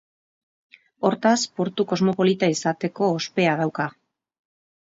[1.09, 3.89] Hortaz, portu kosmopolita izateko ospea dauka.